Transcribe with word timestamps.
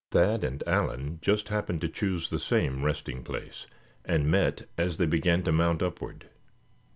Thad 0.09 0.43
and 0.43 0.63
Allan 0.65 1.19
just 1.21 1.49
happened 1.49 1.79
to 1.81 1.87
choose 1.87 2.31
the 2.31 2.39
same 2.39 2.83
resting 2.83 3.21
place, 3.23 3.67
and 4.03 4.31
met 4.31 4.67
as 4.75 4.97
they 4.97 5.05
began 5.05 5.43
to 5.43 5.51
mount 5.51 5.83
upward. 5.83 6.27